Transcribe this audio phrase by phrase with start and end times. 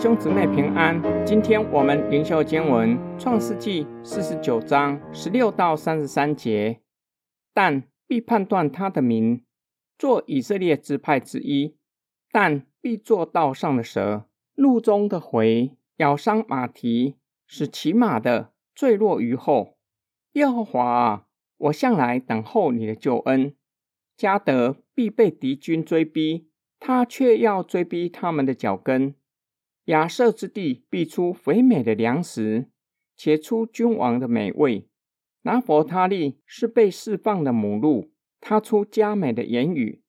[0.00, 1.02] 兄姊妹平安。
[1.26, 6.78] 今天我们灵修经文《创世纪》四十九章十六到三十三节。
[7.52, 9.42] 但必判断他的名，
[9.98, 11.74] 做以色列支派之一；
[12.30, 17.16] 但必做道上的蛇，路中的回，咬伤马蹄，
[17.48, 19.78] 使骑马的坠落于后。
[20.34, 23.52] 耶和华啊，我向来等候你的救恩。
[24.16, 26.46] 加德必被敌军追逼，
[26.78, 29.16] 他却要追逼他们的脚跟。
[29.88, 32.68] 亚瑟之地必出肥美的粮食，
[33.16, 34.86] 且出君王的美味。
[35.42, 40.02] 拿佛他利是被释放的母鹿，他出佳美的言语。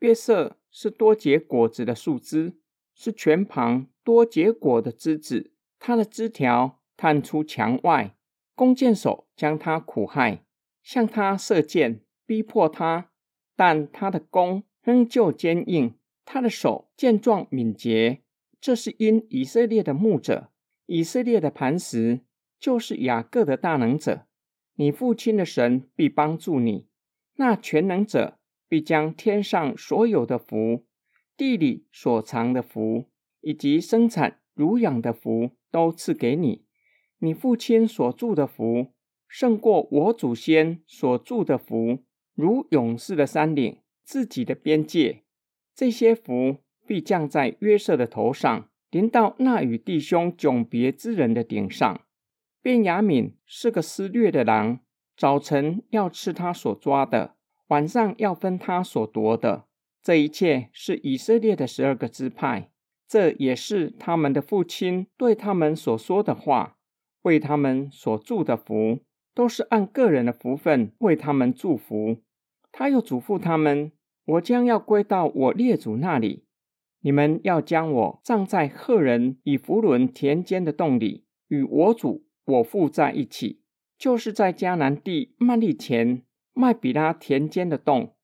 [0.00, 2.58] 约瑟是多结果子的树枝，
[2.94, 5.54] 是全旁多结果的枝子。
[5.78, 8.14] 他的枝条探出墙外，
[8.54, 10.44] 弓箭手将他苦害，
[10.82, 13.10] 向他射箭，逼迫他，
[13.56, 15.94] 但他的弓仍旧坚硬，
[16.26, 18.20] 他的手健壮敏捷。
[18.62, 20.52] 这是因以色列的牧者，
[20.86, 22.20] 以色列的磐石，
[22.60, 24.28] 就是雅各的大能者。
[24.76, 26.86] 你父亲的神必帮助你，
[27.34, 28.38] 那全能者
[28.68, 30.86] 必将天上所有的福、
[31.36, 33.06] 地里所藏的福，
[33.40, 36.64] 以及生产乳养的福都赐给你。
[37.18, 38.92] 你父亲所住的福，
[39.26, 42.04] 胜过我祖先所住的福，
[42.36, 45.24] 如勇士的山岭、自己的边界。
[45.74, 46.58] 这些福。
[46.86, 52.00] 必降在约瑟的头上，临到那与弟兄迥别之人的顶上。
[52.60, 54.80] 便雅敏是个施掠的狼，
[55.16, 57.34] 早晨要吃他所抓的，
[57.68, 59.64] 晚上要分他所夺的。
[60.02, 62.70] 这一切是以色列的十二个支派，
[63.08, 66.76] 这也是他们的父亲对他们所说的话，
[67.22, 69.00] 为他们所祝的福，
[69.34, 72.18] 都是按个人的福分为他们祝福。
[72.70, 73.92] 他又嘱咐他们：
[74.24, 76.44] 我将要归到我列祖那里。
[77.04, 83.60] 你们要将我葬在赫人以弗伦田间的洞里，与我主我父在一起，
[83.98, 86.22] 就是在迦南地曼利前
[86.52, 88.14] 麦比拉田间的洞。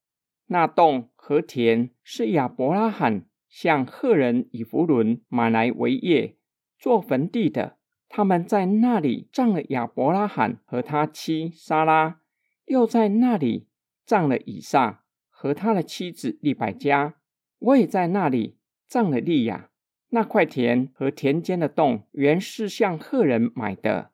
[0.47, 6.36] 那洞和田是亚伯拉罕向赫人以弗伦买来为业
[6.78, 7.78] 做坟地的。
[8.08, 12.20] 他们在那里葬了亚伯拉罕和他妻莎拉，
[12.66, 13.66] 又在那里
[14.06, 17.16] 葬了以撒和他的妻子利百加。
[17.58, 18.57] 我也在那里。
[18.88, 19.71] 葬了利亚，
[20.09, 24.10] 那块田和田间的洞原是向赫人买的。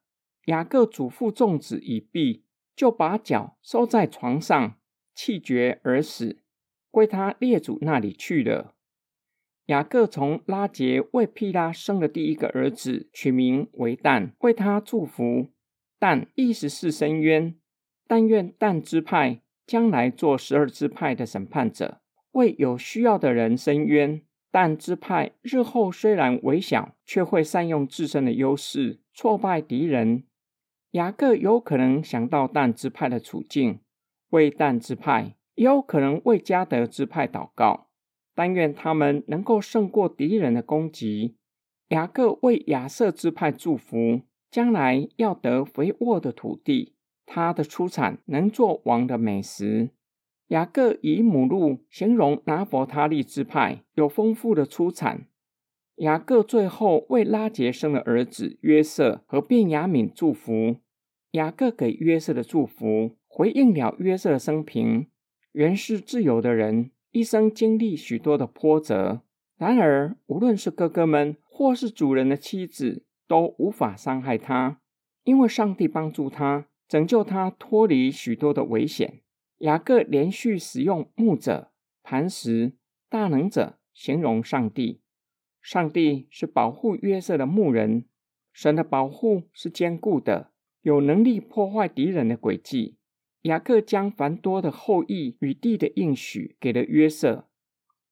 [0.46, 4.76] 雅各祖父种子已毕，就把脚收在床上，
[5.14, 6.42] 气绝而死，
[6.90, 8.74] 归他列祖那里去了。
[9.66, 15.48] 雅各从拉结为毗拉生的第一个儿子，取名为旦，为他祝福。
[15.98, 17.54] 但意思是深渊。
[18.06, 22.02] 但愿但支派将来做十二支派的审判者，
[22.32, 24.20] 为有需要的人伸冤。
[24.54, 30.22] 但支派日后虽然微小，却会善用自身的优势挫败敌人。
[30.92, 33.80] 雅各有可能想到但支派的处境，
[34.28, 37.88] 为但支派，也有可能为加德支派祷告，
[38.32, 41.34] 但愿他们能够胜过敌人的攻击。
[41.88, 44.20] 雅各为亚瑟支派祝福，
[44.52, 46.94] 将来要得肥沃的土地，
[47.26, 49.90] 他的出产能做王的美食。
[50.48, 55.26] 雅各以母鹿形容拿伯他利支派有丰富的出产。
[55.96, 60.76] 雅各最后为拉杰生的儿子约瑟和便雅敏祝福。
[61.30, 65.06] 雅各给约瑟的祝福回应了约瑟的生平，
[65.52, 69.22] 原是自由的人，一生经历许多的波折。
[69.56, 74.80] 然而，无论是哥哥们或是主人的妻子，都无法伤害他，
[75.24, 79.20] 因为上帝帮助他，拯救他脱离许多的危险。
[79.64, 81.70] 雅各连续使用牧者、
[82.02, 82.74] 磐石、
[83.08, 85.00] 大能者形容上帝。
[85.62, 88.04] 上帝是保护约瑟的牧人，
[88.52, 90.50] 神的保护是坚固的，
[90.82, 92.98] 有能力破坏敌人的诡计。
[93.44, 97.48] 雅各将繁多的后裔与地的应许给了约瑟，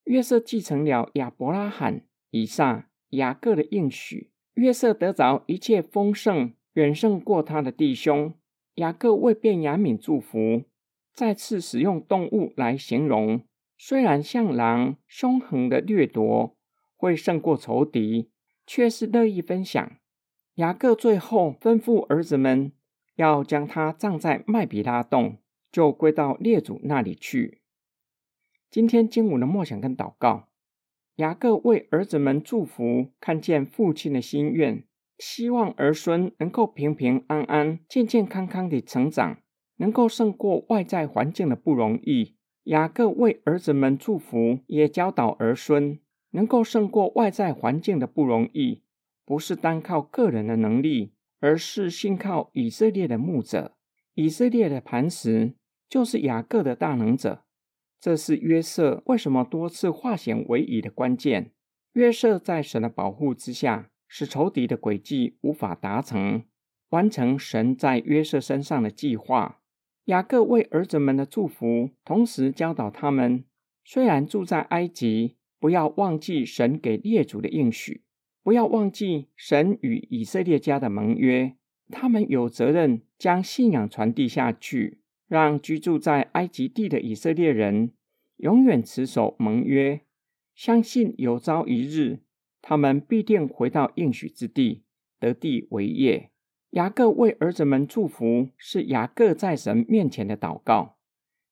[0.05, 4.31] 约瑟继承了亚伯拉罕、以撒、雅各的应许。
[4.55, 8.33] 约瑟得着一切丰盛，远胜过他的弟兄。
[8.75, 10.63] 雅各为便雅悯祝福。
[11.13, 13.45] 再次使用动物来形容，
[13.77, 16.57] 虽然像狼凶狠的掠夺
[16.97, 18.31] 会胜过仇敌，
[18.65, 19.97] 却是乐意分享。
[20.55, 22.71] 雅各最后吩咐儿子们
[23.15, 25.37] 要将他葬在麦比拉洞，
[25.71, 27.61] 就归到列祖那里去。
[28.71, 30.47] 今天经文的默想跟祷告，
[31.17, 34.83] 雅各为儿子们祝福，看见父亲的心愿，
[35.19, 39.42] 希望儿孙能够平平安安、健健康康的成长。
[39.83, 42.37] 能够胜过外在环境的不容易。
[42.63, 45.99] 雅各为儿子们祝福，也教导儿孙
[46.31, 48.81] 能够胜过外在环境的不容易。
[49.25, 53.75] 不是单靠个人的能力，而是信靠以色列的牧者。
[54.13, 55.55] 以色列的磐石
[55.89, 57.43] 就是雅各的大能者。
[57.99, 61.51] 这是约瑟为什么多次化险为夷的关键。
[61.91, 66.45] 约瑟在神的保护之下，使仇敌的诡计无法达成，
[66.91, 69.59] 完成神在约瑟身上的计划。
[70.05, 73.45] 雅各为儿子们的祝福，同时教导他们：
[73.83, 78.03] 虽然住在埃及，不要忘记神给列祖的应许，
[78.41, 81.55] 不要忘记神与以色列家的盟约。
[81.89, 84.99] 他们有责任将信仰传递下去。
[85.29, 87.93] 让居住在埃及地的以色列人
[88.37, 90.01] 永远持守盟约，
[90.53, 92.19] 相信有朝一日
[92.61, 94.83] 他们必定回到应许之地，
[95.19, 96.29] 得地为业。
[96.73, 100.97] 雅各为儿子们祝福，是雅各在神面前的祷告。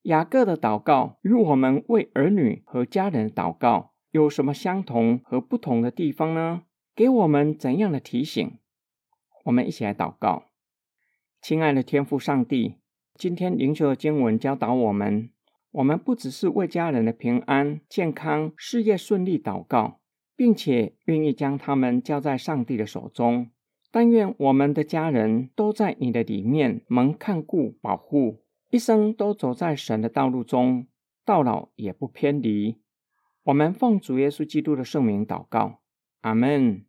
[0.04, 6.64] 雅各的祷告与我们为儿女和家人祷告有什么相同和不同的地方呢？
[6.96, 8.58] 给我们怎样的提醒？
[9.46, 10.50] 我们一起来祷告，
[11.40, 12.78] 亲爱的天父上帝。
[13.14, 15.30] 今天灵修的经文教导我们，
[15.70, 20.00] 我们不只是为家人的平安、健康、事业顺利祷告，
[20.36, 23.52] 并且愿意将他们交在上帝的手中。
[23.94, 28.38] 但愿我们的家人都在你的里面蒙看顾、保护，
[28.70, 30.88] 一生都走在神的道路中，
[31.26, 32.78] 到老也不偏离。
[33.44, 35.82] 我们奉主耶稣基督的圣名祷告，
[36.22, 36.86] 阿门。